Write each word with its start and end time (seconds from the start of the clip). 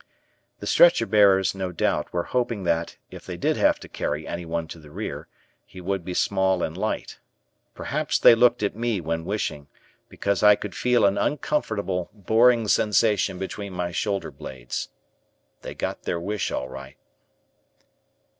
The 0.61 0.65
stretcher 0.65 1.05
bearers, 1.05 1.53
no 1.53 1.71
doubt, 1.71 2.11
were 2.11 2.23
hoping 2.23 2.63
that, 2.63 2.97
if 3.11 3.23
they 3.23 3.37
did 3.37 3.55
have 3.57 3.79
to 3.81 3.87
carry 3.87 4.25
anyone 4.25 4.67
to 4.69 4.79
the 4.79 4.89
rear, 4.89 5.27
he 5.63 5.79
would 5.79 6.03
be 6.03 6.15
small 6.15 6.63
and 6.63 6.75
light. 6.75 7.19
Perhaps 7.75 8.17
they 8.17 8.33
looked 8.33 8.63
at 8.63 8.75
me 8.75 8.99
when 8.99 9.25
wishing, 9.25 9.67
because 10.09 10.41
I 10.41 10.55
could 10.55 10.73
feel 10.73 11.05
an 11.05 11.19
uncomfortable, 11.19 12.09
boring 12.15 12.67
sensation 12.67 13.37
between 13.37 13.73
my 13.73 13.91
shoulder 13.91 14.31
blades. 14.31 14.89
They 15.61 15.75
got 15.75 16.01
their 16.01 16.19
wish 16.19 16.51
all 16.51 16.67
right. 16.67 16.97